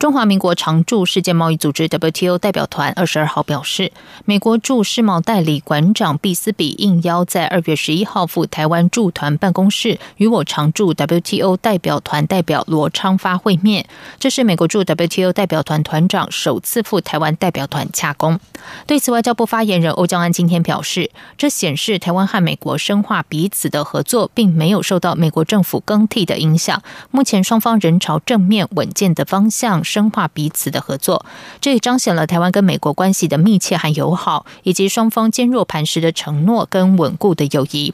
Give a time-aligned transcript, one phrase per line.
[0.00, 3.92] 中华民国常驻世界贸易组织 WTO 代表团二十二号表示，
[4.24, 13.86] 美国驻世贸代理馆长毕斯比应邀在二月十一号赴台湾驻团办公室与我常驻 WTO 代表团代表罗昌发会面。
[14.18, 18.40] 这是美国驻 WTO 代表团团长首次赴台湾代表团洽公。
[18.86, 26.82] 对此，外交部发言人欧江安今天表示，这显示台湾和美国深化彼此的合作，并没有受到美国政府更替的影响。
[27.10, 29.84] 目前双方仍朝正面稳健的方向。
[29.90, 31.26] 深化彼此的合作，
[31.60, 37.92] 这也彰显了台湾跟美国关系的密切和友好，以及双方坚若磐石的承诺跟稳固的友谊。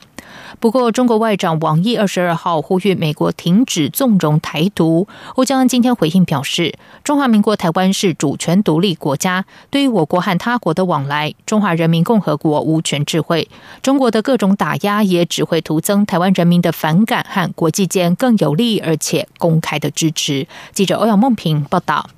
[0.60, 5.06] 不过，中国外长王毅二十二号呼吁美国停止纵容台独。
[5.34, 13.48] 欧江安今天回应表示，中华民国台湾是主权独立国家，对于我国和他国的往来，中华人民共和国无权智慧。
[13.82, 20.46] 中国的各种打压也只会徒增台湾人民的反感和国际间更有利而且公开的支持。
[20.72, 22.08] 记者欧阳梦平报道。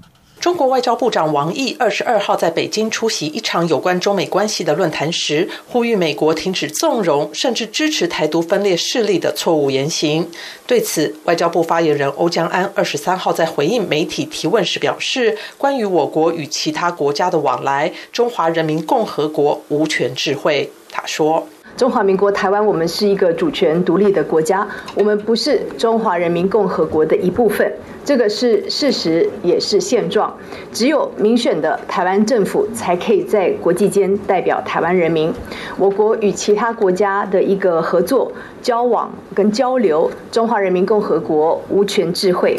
[0.41, 10.31] 中国外交部长王毅二十二号在北京出席一场有关中美关系的论坛时，呼吁美国停止纵容甚至支持台独分裂势力的错误言行。
[10.65, 21.49] 对此，外交部发言人欧江安二十三号在回应媒体提问时表示：“关于我国与其他国家的往来，中华人民共和国无权智慧。”他说。
[21.79, 27.73] 中华民国台湾，我们是一个主权独立的国家，我们不是中华人民共和国的一部分，
[28.05, 30.37] 这个是事实，也是现状。
[30.73, 35.33] 只有民选的台湾政府才可以在国际间代表台湾人民。
[35.79, 42.57] 我国与其他国家的一个合作、交往跟交流，中华人民共和国无权智慧。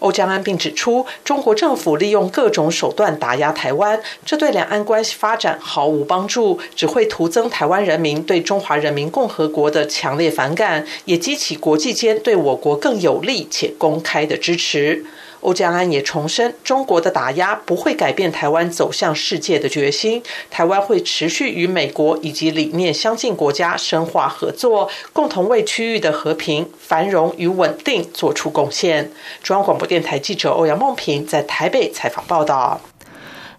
[0.00, 15.04] 欧江安并指出，中国政府利用各种手段打压台湾，这对两岸关系发展毫无帮助，只会徒增台湾人民对中华人民共和国的强烈反感，也激起国际间对我国更有利且公开的支持。
[15.40, 20.22] 欧江安也重申，中国的打压不会改变台湾走向世界的决心。
[20.50, 29.10] 台湾会持续与美国以及理念相近国家深化合作，共同为区域的和平、繁荣与稳定做出贡献。
[29.42, 32.80] 中央广播电台记者欧阳梦平在台北采访报道。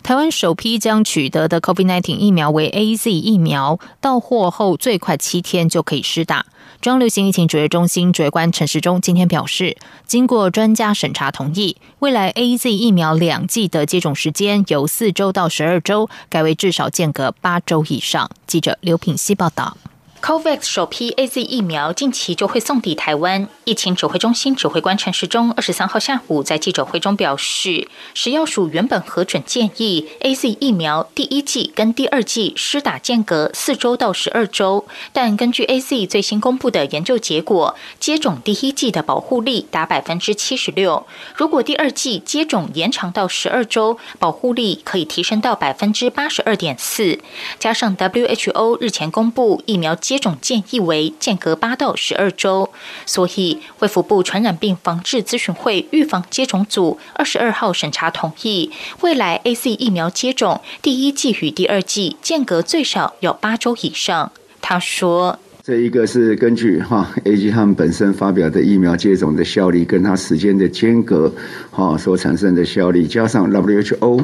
[0.04, 6.46] 台湾首批将取得的 COVID-19 疫苗为 A Z 疫苗，到货后最快七天就可以施打。
[6.82, 9.78] 中央流行疫情指挥中心指挥官陈时中今天表示，
[10.08, 18.32] 经过专家审查同意，未来 A Z 疫苗两剂的接种时间由四周到十二周，改为至少间隔八周以上。
[18.48, 19.78] 记者刘品希报道。
[20.22, 23.50] COVAX 首批 A Z 疫苗近期就会送抵台湾。
[23.64, 41.08] 疫情指挥中心指挥官陈时中二十三号下午在记者会中表示，食药署原本核准建议 A Z 疫苗第一剂跟第二剂施打间隔四周到十二周，但根据 A Z 最新公布的研究结果，接种第一剂的保护力达百分之七十六。
[41.36, 47.18] 如果第二剂接种延长到十二周，保护力可以提升到百分之八十二点四。
[47.58, 49.98] 加上 W H O 日前公布疫苗。
[50.12, 52.70] 接种建议为间隔八到十二周，
[53.06, 58.70] 所以卫福部传染病防治咨询会预防接种组二十二号审查同意，
[59.00, 64.34] 未来 A C 疫苗接种第一季与第二季间隔最少要八周以上。
[64.60, 65.40] 他说。
[65.64, 71.32] 这一个是根据哈 A G 他们本身发表的疫苗接种的效力，跟它时间的间隔
[71.70, 74.20] 哈所产生的效力，加上 W H O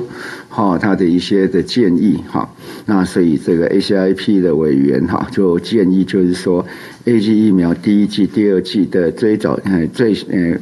[0.50, 2.50] 哈它的一些的建议哈，
[2.88, 6.66] 那所以这个 A C I P 的委员哈就建议就是说
[7.06, 10.58] A G 疫苗第一季、第二季的最早呃最呃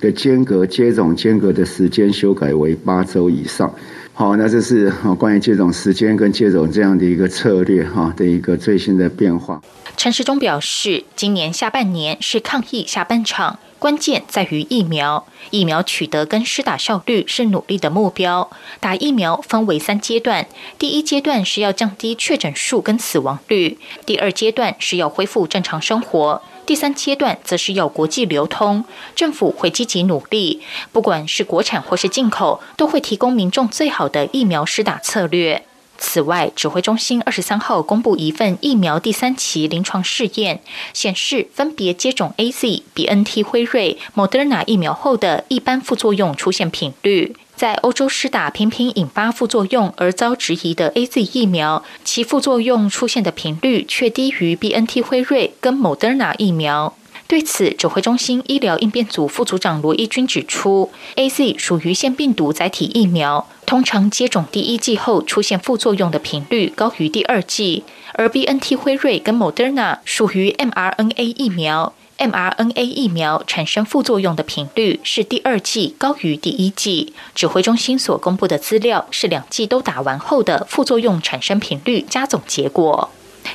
[0.00, 3.74] 的间隔接种间隔的时间修改为八周以上。
[4.20, 9.62] 好，那这是关于接种时间跟接种这样的一个策略哈的一个最新的变化。
[9.96, 15.26] 陈时中表示，今年下半年是抗疫下半场，关键在于疫苗。
[15.48, 18.50] 疫苗取得跟施打效率是努力的目标。
[18.78, 20.46] 打疫苗分为三阶段，
[20.78, 26.42] 第一阶段是要降低确诊数跟死亡率，第二阶段是要恢复正常生活。
[26.70, 28.84] 第三阶段则是要国际流通，
[29.16, 30.62] 政府会积极努力，
[30.92, 35.64] 不管是国产或是进口，都会提供民众最好的疫苗施打策略。
[35.98, 40.62] 此外，指挥中心二十三号公布一份疫苗第三期临床试验，
[40.94, 47.34] 显示分别接种 A Z、B N T、辉瑞、Moderna 疫苗后的一般副作用出现频率。
[47.60, 56.96] 在欧洲施打频频引发副作用而遭质疑的 A Z 疫苗，其副作用出现的频率却低于 B N T 辉瑞跟 Moderna 疫苗。
[57.28, 67.84] 对此，指挥中心医疗应变组副组长罗义军指出，A Z 属于腺病毒载体疫苗，通常接种第一剂后出现副作用的频率高于第二剂，
[68.14, 71.92] 而 B N T 辉瑞跟 Moderna 属于 m R N A 疫苗。
[72.20, 77.14] mRNA 疫苗产生副作用的频率是第二季高于第一季。
[77.34, 83.08] 指挥中心所公布的资料是两季都打完后的副作用产生频率加总结果。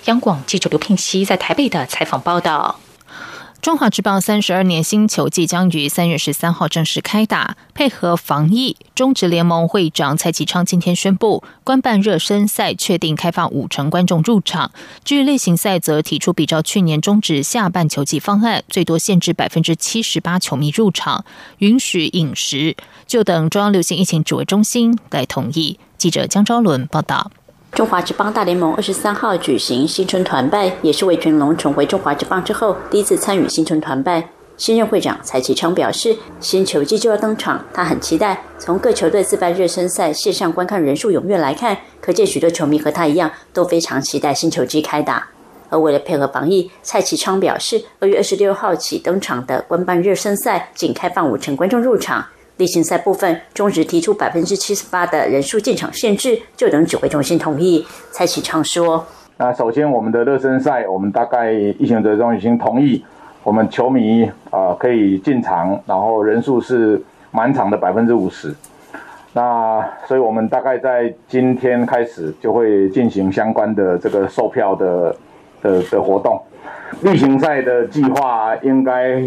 [0.05, 2.79] 央广记者刘聘希在台北的采访报道。
[3.65, 7.57] 中华职棒三十二年新球季将于三月十三号正式开打。
[7.73, 14.69] 配合防疫，中职联盟会长蔡启昌今天宣布，官办热身赛确定开放五成观众入场。
[15.03, 21.25] 至于例行赛，则提出比照去年中职下半球季方案，最多限制百分之七十八球迷入场，
[21.57, 22.77] 允许饮食，
[23.07, 25.79] 就等中央流行疫情指挥中心来同意。
[25.97, 27.31] 记者江昭伦报道。
[27.75, 34.29] 中华职棒大联盟二十三号举行新春团拜，也是魏群龙重回中华职棒之后第一次参与新春团拜。
[34.55, 38.41] 新任会长蔡启昌表示，新球季就要登场，他很期待。
[38.57, 45.27] 从各球队自办热身赛线上观看人数踊跃来看，可见许多球迷和他一样都非常期待新球季开打。
[45.67, 52.25] 而为了配合防疫，蔡启昌表示，二月二十六号起登场的官办热身赛仅开放五成观众入场。
[52.57, 57.85] 例行赛部分，中职提出百分之七十八的人数进场限制，就等指挥中心同意。
[58.11, 59.05] 蔡启昌说
[59.37, 63.03] ：“那首先，我们的热身赛，我们大概疫情指挥中心同意，
[63.43, 68.55] 我们球迷啊可以进场，然后人数是满场的百分之五十。
[69.33, 75.13] 那所以，我们大概在今天开始就会进行相关的这个售票的
[75.61, 76.41] 的的活动。”
[77.01, 79.19] 例行赛的计划应该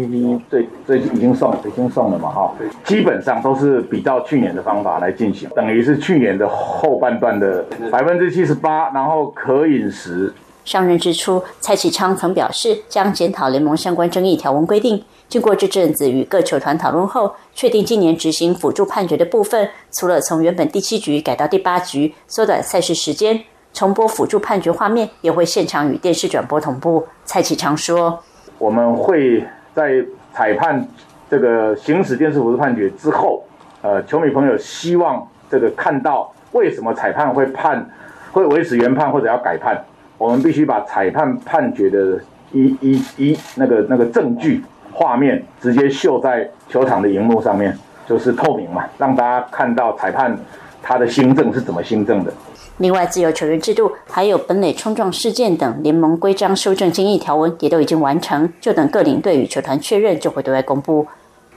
[0.49, 2.51] 最最已经送已经送了嘛哈，
[2.83, 10.33] 基本上都是比照去年的方法来进行，等于是去年的后半段的百分之七十八，然后可饮食。
[10.65, 23.41] 上任之初，蔡启昌曾表示将检讨联盟相关争议条文规定，经过这阵子与各球团讨论后，确定今年执行辅助判决的部分，除了从原本第七局改到第八局，缩短赛事时间。
[23.73, 27.07] 重播辅助判决画面，也会现场与电视转播同步。
[27.23, 28.19] 蔡启昌说
[28.57, 29.43] ：“我们会
[29.73, 30.85] 在裁判
[31.29, 33.43] 这个行使电视辅助判决之后，
[33.81, 37.89] 呃，球迷朋友希望这个看到为什么裁判会判，
[38.31, 39.81] 会维持原判或者要改判，
[40.17, 42.19] 我们必须把裁判判决的
[42.51, 47.77] 一一一那个那个证据画面直接秀在球场的荧幕上面，
[48.07, 50.37] 就是透明嘛，让大家看到裁判
[50.81, 52.33] 他的新政是怎么新政的。”
[52.79, 61.05] 另外，自由球员制度还有本垒冲撞事件等联盟规章修正建议条文也都已经完成，就等各领队与球团确认，就会对外公布。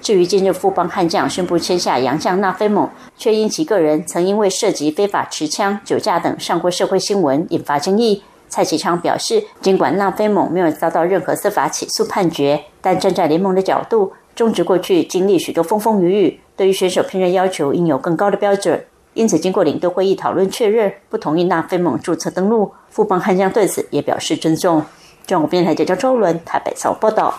[0.01, 8.25] 至于近日富邦悍将宣布签下洋将纳菲蒙，却因其个人曾因为涉及非法持枪、酒驾等上过社会新闻，引发争议。
[8.49, 18.85] 蔡启昌表示，尽管纳菲蒙没有遭到任何司法起诉判决，但站在联盟的角度，中职过去经历许多风风雨雨，对于选手聘任要求应有更高的标准。
[19.15, 22.73] 因此，经过领队会议讨论确认，不同意纳菲蒙注册登录。
[22.89, 24.85] 富邦悍将对此也表示尊重。
[25.27, 27.39] 中国电台记者周伦台北早报道。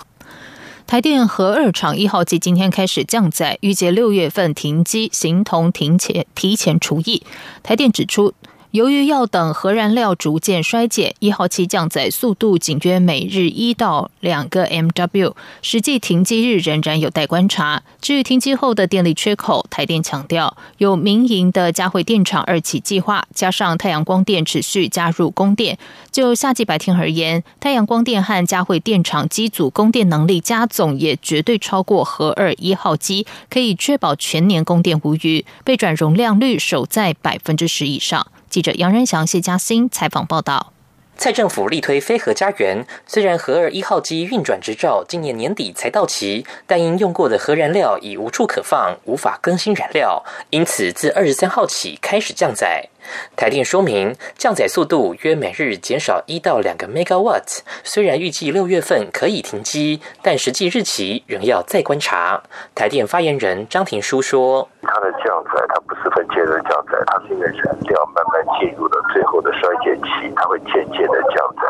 [0.86, 7.24] 台电核二厂一号机今天开始降载，预计六月份停机，形同停前提前除役。
[7.64, 8.34] 台电指出。
[8.74, 17.84] 由于要等核燃料逐渐衰减，一号机降载速度仅约每日一到两个 MW，实际停机日仍然有待观察。
[18.02, 25.78] 至于停机后的电力缺口，台电强调有民营的嘉惠电厂二期计划，加上太阳光电持续加入供电。
[26.12, 38.26] 就夏季白天而言，太阳光电和嘉惠电厂机组供电能力加总也绝对超过核二一号机，可以确保全年供电无虞，备转容量率守在百分之十以上。
[38.54, 40.74] 记者杨仁祥、谢嘉欣采访报道。
[41.18, 52.90] 蔡政府力推飞核家园，虽然核二一号机运转执照今年年底才到期，但因用过的核燃料已无处可放，无法更新燃料，因此自二十三号起开始降载。
[53.36, 57.60] 台电说明，降载速度约每日减少一到两个 megawatt。
[57.84, 62.42] 虽然预计六月份可以停机，但实际日期仍要再观察。
[62.76, 71.64] 台电发言人张庭书说：“它的降载，它不是很阶段降载，它是因为燃料慢慢进入了最后的衰减期，它会渐渐的降载，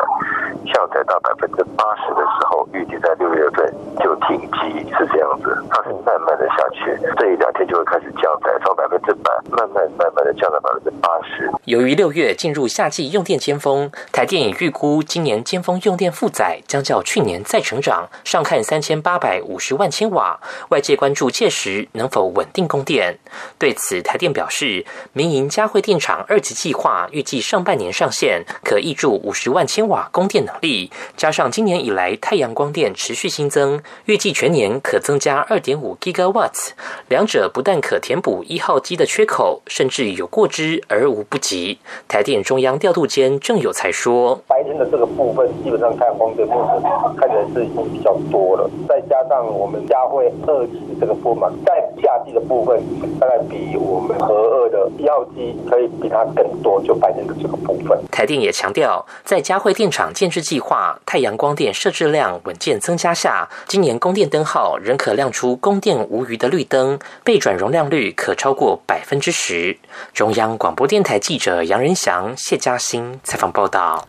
[0.66, 5.56] 降载到百分之八十的时候，预计在六月份就停机，是这样子。
[5.70, 20.40] 它是慢慢的下去，这一两天就会开始降载，从百分之百慢慢慢慢的降到百分之八十。”由于六月进入夏季用电尖峰，台电已预估今年尖峰用电负载将较去年再成长，上看三千八百五十万千瓦。
[20.70, 23.18] 外界关注届时能否稳定供电。
[23.58, 30.92] 对此，台电表示，民营嘉惠电厂二级计划预计上半年上线，可挹注五十万千瓦供电能力。
[31.18, 36.72] 加上今年以来太阳光电持续新增，预计全年可增加二点五 gigawatts。
[37.10, 41.80] 两者不但可填补一号机的缺口，甚至有过之而无不及。
[42.08, 46.82] 台电中央调度间郑有才说：“白天的这个部分，基本上太阳光电部分
[47.18, 52.82] 看起来是已经比较多了，再加上我们佳慧二期这个部分，在夏季的部分，
[53.20, 69.78] 大概比我们核二的一号机可以比它更多，就白天的这个部分。”台电也强调，在嘉惠电厂建制计划、太阳光电设置量稳健增加下，今年供电灯号仍可亮出供电无余的绿灯，备转容量率可超过百分之十。
[70.16, 71.38] 中央广播电台记。
[71.44, 74.08] 者杨仁祥、谢嘉欣采访报道。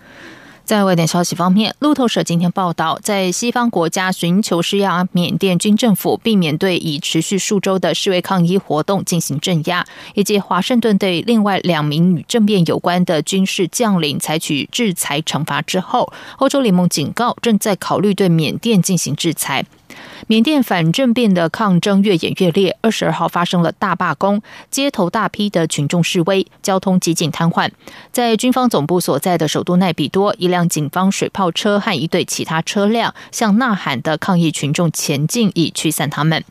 [0.65, 19.67] 在外电消息方面，路透社今天报道，在西方国家寻求施压缅甸军政府，避免对已持续数周的示威抗议活动进行镇压，以及华盛顿对另外两名与政变有关的军事将领采取制裁惩罚之后，欧洲联盟警告正在考虑对缅甸进行制裁。
[20.27, 24.41] 缅甸反政变的抗争越演越烈，二十二号发生了大罢工，
[24.71, 27.71] 街头大批的群众示威，交通几近瘫痪。
[28.11, 36.43] 在军方总部所在的首都奈比多，一辆警方水炮车和一队其他车辆向呐喊的抗议群众前进，以驱散他们。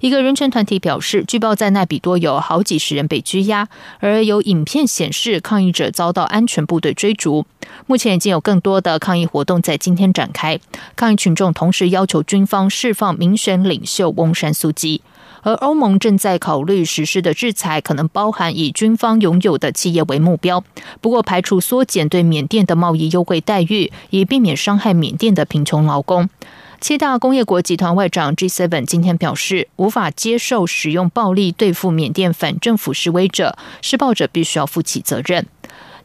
[0.00, 3.68] 一个人权团体表示，据报在奈比多有好几十人被拘押，
[4.00, 7.46] 而有影片显示抗议者遭到安全部队追逐。
[7.86, 10.58] 目前已经有更多的抗议活动在今天展开，
[10.96, 15.02] 抗议群众同时要求军方释放民选领袖翁山苏基。
[15.42, 20.64] 而欧盟正在考虑实施的制裁可能包含以军方拥有的企业为目标，
[21.02, 26.30] 不过排除缩减对缅甸的贸易优惠待遇，以避免伤害缅甸的贫穷劳工。
[26.78, 35.46] 七大工业国集团外长 G7 今天表示，无法接受使用暴力对付缅甸反政府示威者，施暴者必须要负起责任。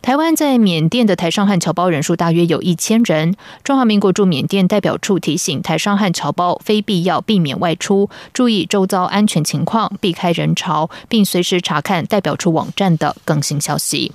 [0.06, 3.36] 台湾在缅甸的台商和侨胞人数大约有一千人。
[3.64, 14.12] 中华民国驻缅甸代表处提醒台商和侨胞，非必要避免外出，注意周遭安全情况，避开人潮，并随时查看代表处网站的更新消息。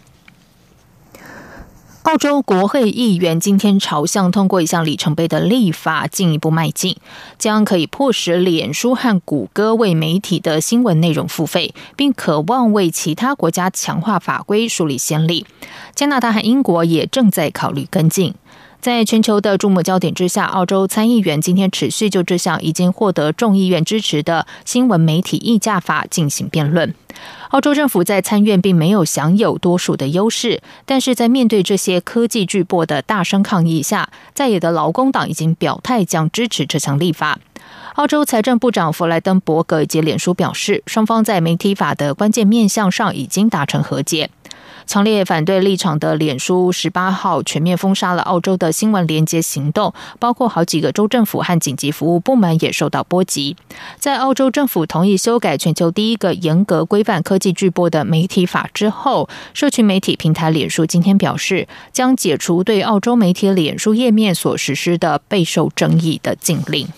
[2.05, 6.97] 澳洲国会议员今天朝向通过一项里程碑的立法进一步迈进，
[7.39, 15.47] 将可以迫使脸书和谷歌为媒体的新闻内容付费，并渴望为其他国家强化法规树立先例。
[15.95, 18.35] 加拿大和英国也正在考虑跟进。
[18.81, 26.95] 在全球的注目焦点之下，澳洲参议员今天持续就这项已经获得众议院支持的新闻媒体议价法进行辩论。
[27.51, 37.39] 澳洲政府在参院并没有享有多数的优势，但是在面对这些科技巨擘的大声抗议下，在野的劳工党已经表态将支持这项立法。
[37.97, 44.31] 澳洲财政部长弗莱登伯格以及脸书表示，双方在媒体法的关键面向上已经达成和解。
[44.91, 53.57] 强烈反对立场的脸书十八号全面封杀了澳洲的新闻连接行动，包括好几个州政府和紧急服务部门也受到波及。
[54.01, 66.89] 在澳洲政府同意修改全球第一个严格规范科技巨播的媒体法之后，社群媒体平台脸书今天表示，将解除对澳洲媒体脸书页面所实施的备受争议的禁令。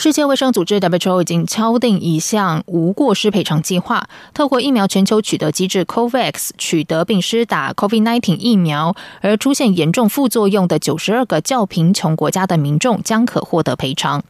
[0.00, 14.22] 世界卫生组织 WHO 已经敲定一项无过失赔偿计划，透过疫苗全球取得机制 COVAX 取得并施打 COVID-19 疫苗而出现严重副作用的九十二个较贫穷国家的民众将可获得赔偿。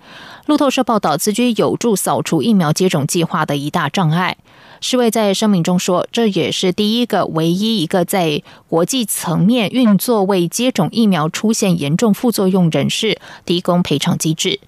[0.46, 4.38] 路透社报道，此举有助扫除疫苗接种计划的一大障碍。
[4.80, 14.60] 世卫在声明中说，这也是第一个、唯一一个在国际层面运作为接种疫苗出现严重副作用人士提供赔偿机制。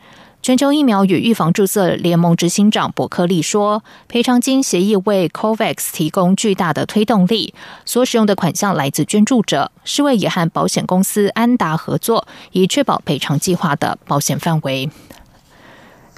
[0.42, 7.52] 全球疫苗与预防注册联盟执行长伯克利说：“赔偿金协议为 COVAX 提供巨大的推动力，
[7.84, 9.70] 所使用的款项来自捐助者。
[9.84, 14.88] 世卫也和保险公司安达合作，以确保赔偿计划的保险范围。”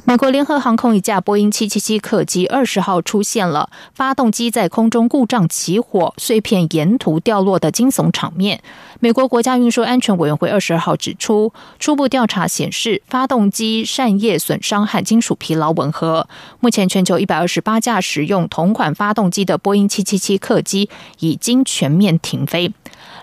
[0.04, 8.60] 美国联合航空一架波音777客机二十号出现了发动机在空中故障起火、碎片沿途掉落的惊悚场面。
[8.98, 16.26] 美国国家运输安全委员会二十二号指出，初步调查显示，发动机扇叶损伤和金属疲劳吻合。
[16.58, 20.90] 目前，全球一百二十八架使用同款发动机的波音777客机
[21.20, 22.72] 已经全面停飞。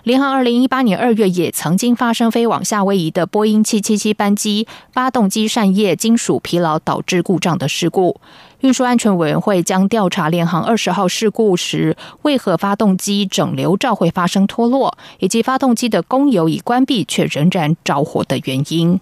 [0.02, 8.20] 联航二零一八年二月也曾经发生飞往夏威夷的波音七七七班机发动机扇叶金属疲劳导致故障的事故。
[8.60, 19.00] 运输安全委员会将调查联航二十号事故时为何发动机整流罩会发生脱落，以及发动机的供油已关闭却仍然着火的原因。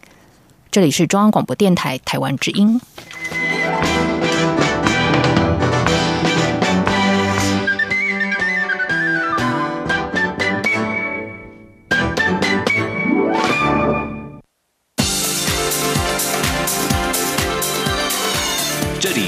[0.70, 2.80] 这里是中央广播电台台湾之音。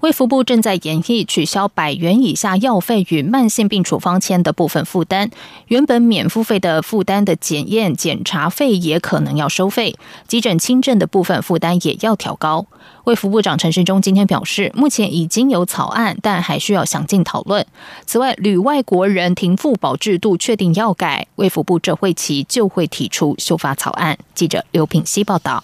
[0.00, 5.30] 卫福部正在研议取消百元以下药费与慢性病处方签的部分负担，
[5.66, 9.94] 原本免付费的负担的检验检查费也可能要收费，
[10.26, 12.66] 急诊轻症的部分负担也要调高。
[13.04, 17.66] 卫福部长陈时中今天表示，目前已经有草案，但还需要详尽讨论。
[18.06, 24.18] 此外，旅外国人停付保制度确定要改，卫福部这会期就会提出修法草案。
[24.34, 25.62] 记者刘品希报道。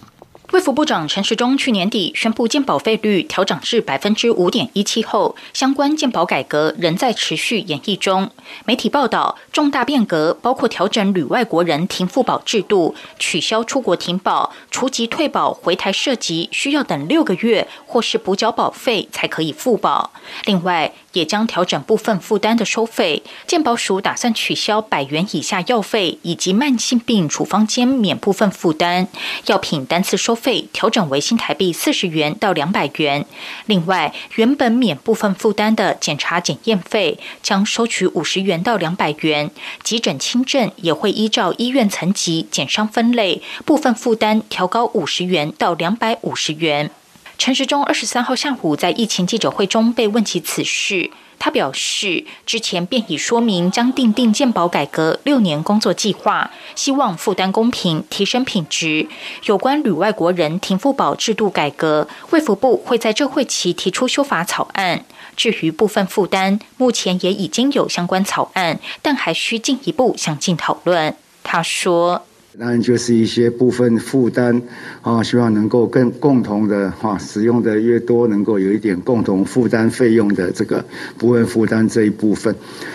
[0.52, 8.30] 卫福部长陈时中去年底宣布健保费率调整至百分之五点一七后，相关健保改革仍在持续演绎中。
[8.64, 20.12] 媒体报道，重大变革包括调整旅外国人停付保制度，取消出国停保，除籍退保回台涉及需要等六个月或是补缴保费才可以复保。
[20.44, 29.08] 另外，也将调整部分负担的收费，健保署打算取消百元以下药费以及慢性病处方间免部分负担，
[29.46, 33.25] 药品单次收费调整为新台币四十元到两百元。
[33.64, 39.50] 另外，原本免部分负担的检查检验费将收取五十元到两百元，
[39.82, 46.90] 急诊轻症也会依照医院层级减伤分类，部分负担调高五十元到两百五十元。
[47.38, 59.06] 陈时中二十三号下午在疫情记者会中被问起此事，他表示，之前便已说明将订定健保改革六年工作计划，希望负担公平，提升品质。
[59.44, 65.04] 有关旅外国人停付保制度改革，卫福部会在这会期提出修法草案。
[65.36, 71.14] 至于部分负担，目前也已经有相关草案，但还需进一步详尽讨论。
[71.44, 72.24] 他说。
[72.58, 74.62] 当然就是一些部分负担
[75.02, 80.82] 啊，希望能够更共同的哈，使用的越多，能够有一点共同负担费用的这个
[81.19, 82.54] 部分负担这一部分。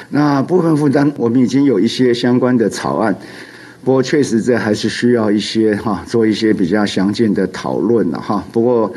[0.09, 3.15] 那部分负担，我们已经有一些相关的草案，
[3.83, 8.43] 不过确实这还是需要一些哈，做一些比较详尽的讨论了哈。
[8.51, 8.91] 不过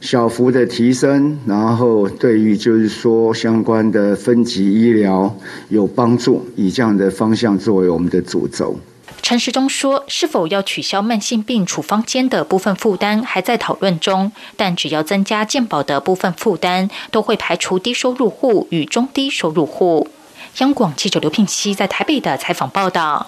[0.00, 5.36] 小幅的提升，然后对于就是说相关的分级医疗
[5.68, 8.80] 有帮助，以这样的方向作为我们的主轴。
[9.28, 14.30] 陈时中说：“是否要取消慢性病处方间的部分负担，还在讨论中。
[14.56, 20.08] 但只要增加健保的部分负担，都会排除低收入户与中低收入户。”
[20.58, 23.26] 央广记者刘聘希在台北的采访报道。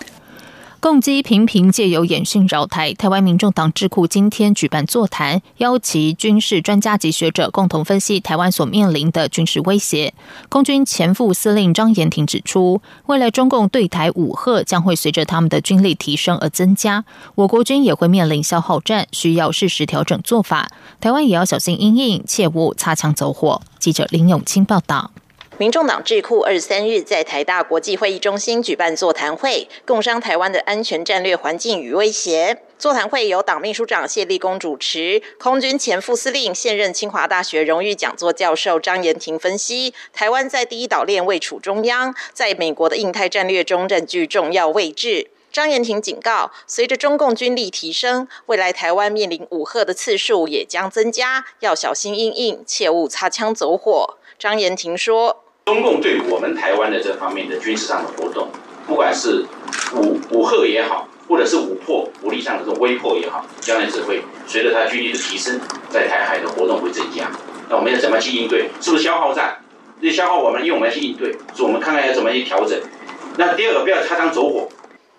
[0.81, 10.15] 共机频频借由演训扰台，台湾民众党智库今天举办座谈，邀集军事专家及学者共同分析台湾所面临的军事威胁。
[10.49, 20.71] 空军前副司令张延廷指出，未来中共对台武赫将会随着他们的军力提升而增加，我国军也会面临消耗战，需要适时调整做法。
[21.01, 23.61] 台湾也要小心因应，切勿擦枪走火。
[23.81, 25.11] 记者林永清报道。
[25.59, 32.63] 民众党智库二十三日在台大国际会议中心举办座谈会，共商台湾的安全战略环境与威胁。
[32.79, 45.29] 座谈会由党秘书长谢立功主持，空军前副司令、现任清华大学荣誉讲座教授张延廷分析，台湾在第一岛链位处中央，在美国的印太战略中占据重要位置。
[45.51, 54.19] 张延廷警告，随着中共军力提升，未来台湾面临武赫的次数也将增加，要小心应应，切勿擦枪走火。
[54.39, 55.43] 张延廷说。
[55.69, 58.49] 中共对我们台湾的这方面的军事上的活动，
[58.87, 59.45] 不管是
[59.95, 67.31] 武武赫也好，或者是武破武力上的这种威迫也好，将来只会随着他军力的提升，在台海的活动会增加。
[67.69, 68.71] 那我们要怎么去应对？
[68.81, 69.59] 是不是消耗战？
[70.01, 72.81] 这消耗我们，因为我们要去应对，所以我们看看要怎么去调整。
[73.37, 74.71] 那第二个，不要擦枪走火。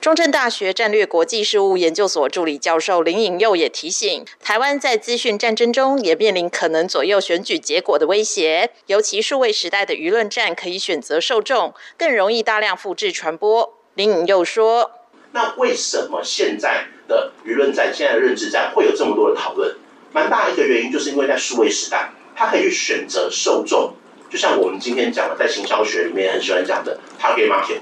[0.02, 13.78] 中正大学战略国际事务研究所助理教授林颖佑也提醒，台湾在资讯战争中也面临可能左右选举结果的威胁，尤其数位时代的舆论战可以选择受众，更容易大量复制传播。
[13.96, 14.90] 林颖佑说
[15.34, 19.76] ：“那为什么现在的舆论战、现在的认知战会有这么多的讨论？
[20.14, 23.94] 蛮大一个原因，就是因为在数位时代，它可以去选择受众，
[24.30, 27.80] 就像我们今天讲的，在行销学里面很喜欢讲的 target market。”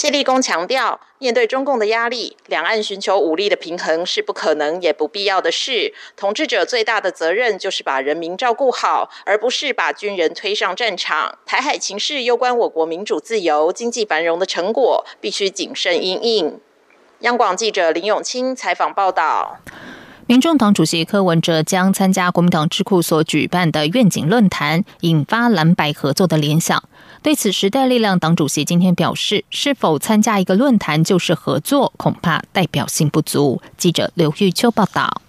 [0.00, 5.92] 谢立功强调，面对中共的压力，两岸寻求武力的平衡是不可能也不必要的事。
[6.16, 11.36] 统治者最大的责任就是把人民照顾好，而不是把军人推上战场。
[11.44, 16.60] 台海情势攸关我国民主自由、经济繁荣的成果，必须谨慎应应。
[17.22, 19.58] 央广记者林永清采访报道。
[20.28, 26.84] 民众党主席柯文哲将参加国民党智库所举办的愿景论坛，引发蓝白合作的联想。
[27.22, 33.62] 对此，时代力量党主席今天表示，是否参加一个论坛就是合作，恐怕代表性不足。
[33.78, 35.22] 记者刘玉秋报道。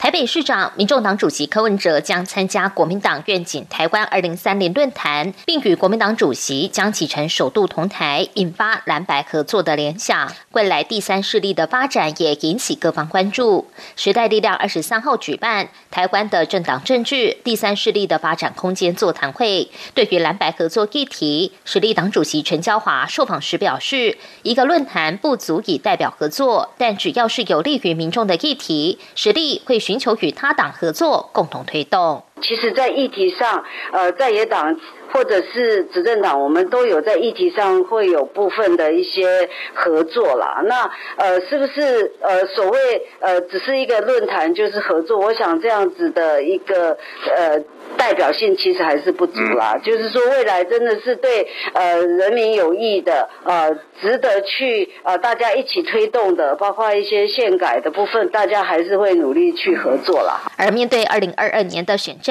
[0.00, 10.32] 台北市长、民众党主席柯文哲将参加国民党愿景台湾二零三零论坛，并与国民党主席江启臣首度同台，引发蓝白合作的联想。
[10.52, 13.68] 未来第三势力的发展也引起各方关注。
[13.94, 29.78] 时代力量二十三号举办台湾的政党政治第三势力的发展空间座谈会，对于蓝白合作议题，实力党主席陈椒华受访时表示，一个论坛不足以代表合作，但只要是有利于民众的议题，实力会。
[29.90, 32.22] 寻求与他党合作，共同推动。
[32.40, 34.78] 其实，在议题上，呃，在野党
[35.12, 40.62] 或者是执政党，我们都有在议题上会有部分的一些合作啦。
[40.64, 42.78] 那呃，是不是呃，所谓
[43.20, 45.18] 呃，只是一个论坛就是合作？
[45.18, 46.98] 我想这样子的一个
[47.36, 47.62] 呃。
[47.96, 53.68] 代表性其实还是不足啦，就是说未来真的是对呃人民有益的，呃
[54.00, 60.40] 值得去呃大家一起推动的，包括一些宪改的部分，大家还是会努力去合作啦。
[60.56, 62.29] 而面对二零二二年的选战，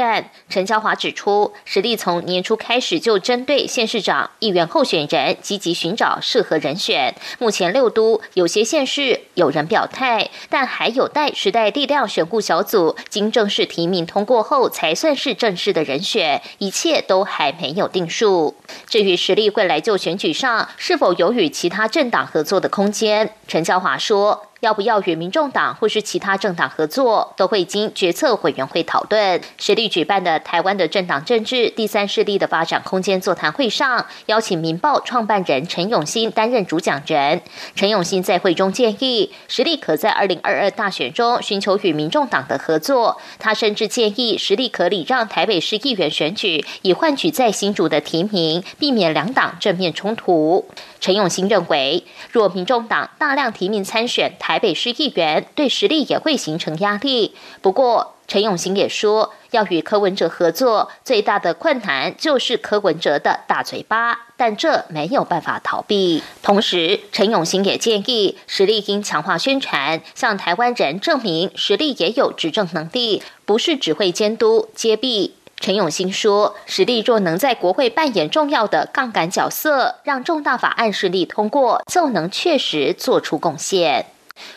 [0.50, 7.14] 陈椒华指出，实力从年初开始就针对县市长、议员候选人积极寻找适合人选。
[7.38, 15.60] 目前六都有些县市有人表态，但还有待时代力量选顾小组经正式提名通过后，才算是正。
[15.60, 18.56] 式的人选，一切都还没有定数。
[18.88, 24.49] 至于实力未来就选举上是否有与其他政党合作的空间，陈椒华说。
[24.62, 29.42] 要不要与民众党或是其他政党合作，都会经决策委员会讨论。
[29.58, 37.42] 实力举办的台湾的政党政治第三势力的发展空间座谈会上，邀请民报创办人陈永新担任主讲人。
[37.76, 43.18] 陈永新在会中建议，实力可在二零二二大选中寻求与民众党的合作。
[43.40, 50.68] 他甚至建议实力可礼让台北市议员选举，以换取在新竹的提名，避免两党正面冲突。
[51.00, 57.36] 陈永新认为，若民众党大量提名参选台北市议员，对实力也会形成压力。
[57.62, 66.22] 不过，陈永新也说，要与柯文哲合作，最大的困难就是柯文哲的大嘴巴，但这没有办法逃避。
[66.44, 75.34] 同时，陈永新也建议，实力应强化宣传，向台湾人证明实力也有执政能力，不是只会监督揭弊。
[75.60, 84.06] 陈永新说：“实力若能在国会扮演重要的杠杆角色，让重大法案顺利通过，就能确实做出贡献。”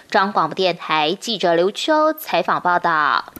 [0.09, 3.33] 中央广播电台记者刘秋采访报道。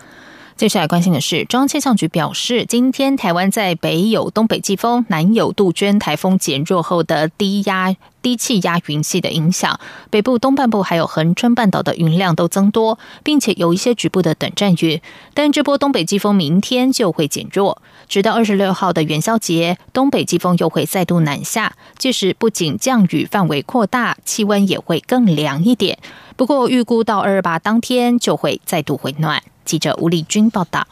[0.57, 15.03] 接下来关心的是，中央气象局表示，今天台湾在北有东北季风、南有杜鹃台风减弱后的低压低气压云系的影响，北部东半部还有恒春半岛的云量都增多，并且有一些局部的短暂雨。
[15.35, 25.99] 但这波东北季风明天就会减弱，直到二十六号的元宵节，东北季风又会再度南下，届时不仅降雨范围扩大，气温也会更凉一点。
[26.37, 29.43] 不过预估到二二八当天就会再度回暖。
[29.65, 30.87] 记者吴丽君报道。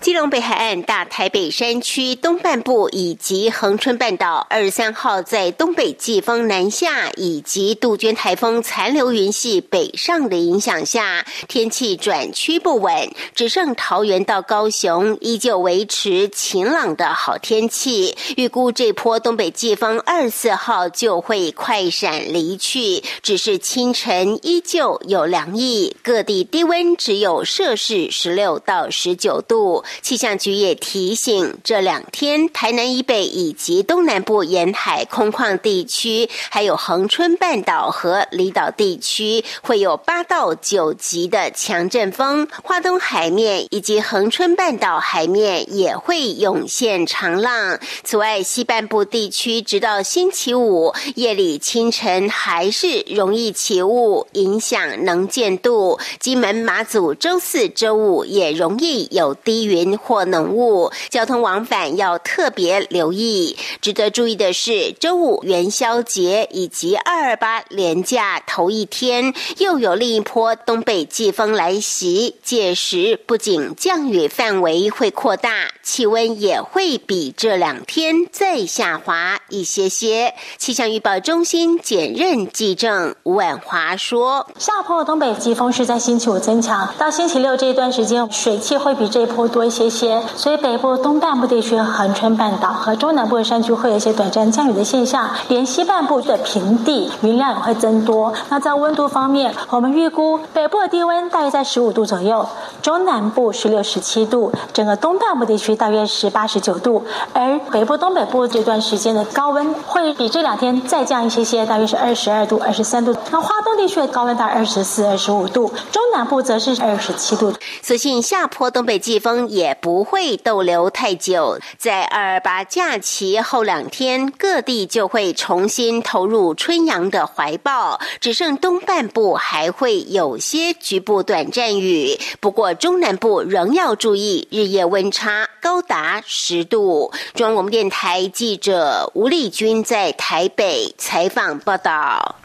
[0.00, 18.16] 基隆北海岸、大台北山区东半部以及恒春半岛，二十三号在东北季风南下以及杜鹃台风残留云系北上的影响下，天气转趋不稳，只剩桃园到高雄依旧维持晴朗的好天气。
[18.36, 29.57] 预估这波东北季风二十四号就会快闪离去，只是清晨依旧有凉意，各地低温只有摄氏十六到十九度。
[30.02, 42.46] 气象局也提醒，这两天台南以北以及东南部沿海空旷地区，还有恒春半岛和离岛地区，会有八到九级的强阵风。
[42.62, 47.78] 华东海面以及恒春半岛海面也会涌现长浪。
[48.04, 55.98] 此外，西半部地区直到星期五夜里清晨还是容易起雾，影响能见度。
[56.20, 59.34] 金门、马祖周四周五也容易有。
[59.48, 63.56] 低云或浓雾，交通往返要特别留意。
[63.80, 80.34] 值得注意的是，周五元宵节以及二二八连假头一天，又有另一波东北季风来袭，届时不仅降雨范围会扩大，气温也会比这两天再下滑一些些。
[80.58, 98.32] 气象预报中心简任记正吴婉华说：“下坡东北季风是在星期五增强，到星期六这一段时间，水汽会比这一波多一些些，所以北部东半部地区、恒春半岛和中南部的山区会有一些短暂降雨的现象，连西半部的平地云量也会增多。
[98.48, 102.48] 那在温度方面，我们预估北部的低温大约在十五度左右，
[102.80, 113.14] 中南部十六、十七度，整个东半部地区大约十八、十九度，而北部、东北部这段时间的高温会比这两天再降一些些，大约是二十二度、二十三度。
[113.30, 117.52] 那华东地区的高温到二十四、二十五度，中南部则是二十七度。
[117.82, 132.18] 所幸下坡东北季风也不会逗留太久，在二八假期后两天，各地就会重新投入春阳的怀抱，只剩东半部还会有些局部短暂雨。
[132.40, 137.12] 不过中南部仍要注意日夜温差高达十度。
[137.34, 142.36] 中央广播电台记者吴丽君在台北采访报道。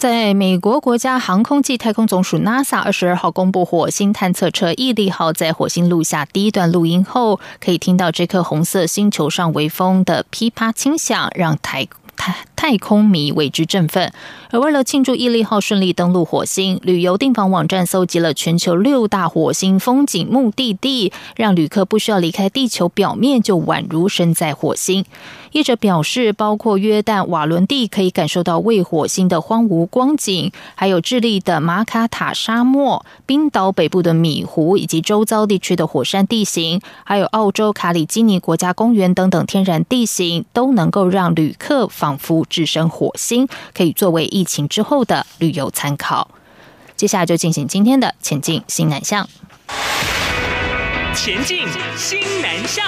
[0.00, 11.86] 在美国国家航空暨太空总署 NASA 二十二号公布火星探测车毅力号在火星录下第一段录音后，可以听到这颗红色星球上微风的噼啪轻响，让太
[12.16, 14.12] 太太空迷为之振奋。
[14.50, 25.06] 而为了庆祝毅力号顺利登陆火星，旅游订房网站搜集了全球六大火星风景目的地，让旅客不需要离开地球表面，就宛如身在火星。
[25.52, 46.30] 业者表示，包括约旦瓦伦蒂可以感受到未火星的荒芜光景，还有智利的马卡塔沙漠、冰岛北部的米湖以及周遭地区的火山地形，还有澳洲卡里基尼国家公园等等天然地形，都能够让旅客仿佛置身火星，可以作为疫情之后的旅游参考。
[46.96, 49.26] 接下来就进行今天的前进新南向，
[51.14, 52.84] 前进新南向。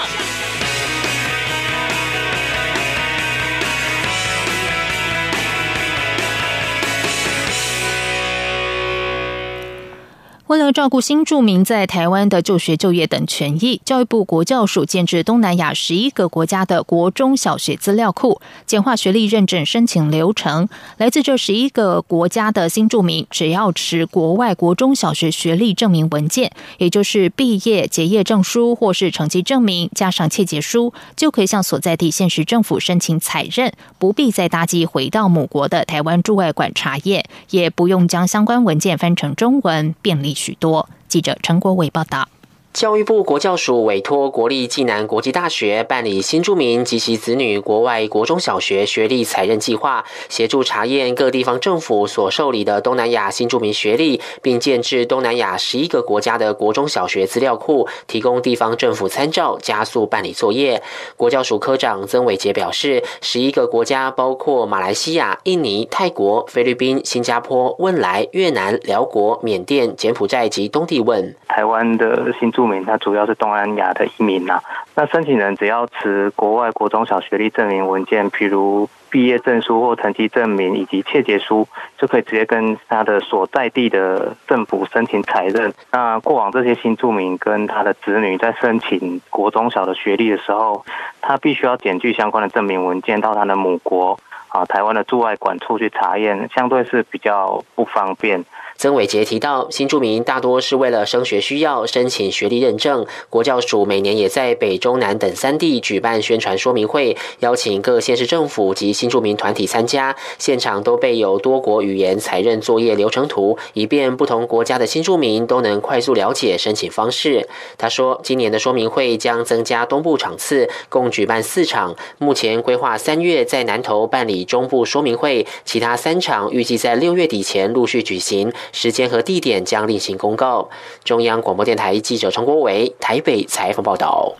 [10.52, 20.68] 为了照顾新住民在台湾的就学、就业等权益，教育部国教署建制东南亚十一个国家的国中小学资料库，简化学历认证申请流程。
[20.98, 40.36] 来自这十一个国家的新住民，只要持国外国中小学学历证明文件，也就是毕业、结业证书或是成绩证明，加上切结书，就可以向所在地县市政府申请采认，不必再搭机回到母国的台湾驻外馆查验，也不用将相关文件翻成中文，便利。
[40.42, 42.28] 许多记者陈国伟报道。
[42.72, 60.82] 教育部国教署委托国立暨南国际大学办理新住民及其子女国外国中小学学历采认计划，协助查验各地方政府所受理的东南亚新住民学历，并建制东南亚十一个国家的国中小学资料库，提供地方政府参照，加速办理作业。
[61.18, 71.36] 国教署科长曾伟杰表示，十一个国家包括马来西亚、印尼、泰国、菲律宾、新加坡、汶莱、越南、辽国、缅甸、柬埔寨及东帝汶。
[71.46, 74.60] 台湾的新住住民，他主要是东南亚的移民呐。
[74.94, 81.66] 那申请人只要持国外国中小学历证明文件，譬如毕业证书或成绩证明以及切结书，
[81.98, 85.74] 就可以直接跟他的所在地的政府申请采认。
[85.90, 90.84] 那过往这些新住民跟他的子女在申请国中小的学历的时候，
[91.20, 98.44] 他必须要检具相关的证明文件到他的母国啊，台湾的驻外管处去查验，相对是比较不方便。
[98.82, 103.06] 曾伟杰提到，新住民大多是为了升学需要申请学历认证。
[103.30, 110.16] 国教署每年也在北、中、南等三地举办宣传说明会，邀请各县市政府及新住民团体参加。
[110.36, 117.48] 现场都备有多国语言采认作业流程图，以便不同国家的新住民都能快速了解申请方式。
[117.78, 121.94] 他说，今年的说明会将增加东部场次，共举办四场。
[122.18, 128.52] 目前规划三月在南投办理中部说明会，其他三场预计在六月底前陆续举行。
[128.72, 130.68] 时间和地点将另行公告。
[131.04, 134.34] 中央广播电台记者陈国伟台北采访报道。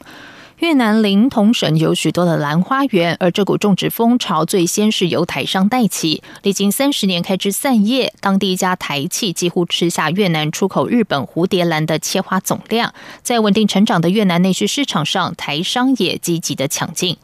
[0.59, 12.95] 越南临潼省有许多的兰花园，而这股种植风潮最先是由台商带起，历经三十年开枝散叶，当地一家台企几乎吃下越南出口日本蝴蝶兰的切花总量。
[13.25, 17.17] 在稳定成长的越南内需市场上，台商也积极的抢进。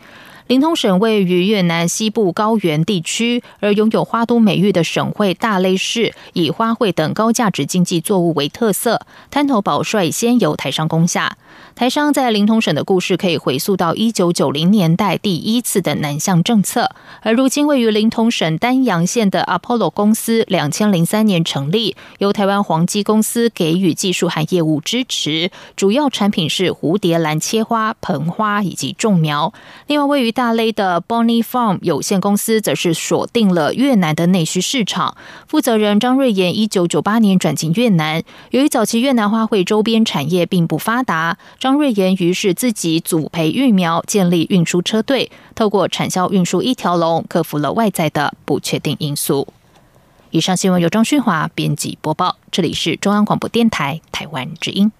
[0.48, 9.02] 灵通省位于越南西部高原地区，而拥有花都美誉的省会大雷市，以花卉等高价值经济作物为特色。
[9.30, 11.36] 滩头堡率先由台商攻下。
[11.74, 29.52] 台商在灵通省的故事可以回溯到一九九零年代第一次的南向政策，而如今位于灵通省丹阳县的 Apollo 公司，两千零三年成立，由台湾黄基公司给予技术和业务支持，主要产品是蝴蝶兰切花、盆花以及种苗。
[29.86, 35.16] 另外，位于大雷的 Bonnie Farm 有限公司则是锁定了越南的内需市场，
[35.48, 41.38] 负责人张瑞妍一九九八年转进越南，由于早期越南花卉周边产业并不发达。
[41.58, 49.48] 张瑞妍于是自己组培育苗，建立运输车队，透过产销运输一条龙，克服了外在的不确定因素。
[50.30, 54.92] 以上新闻由张旭华编辑播报，这里是中央广播电台台湾之音。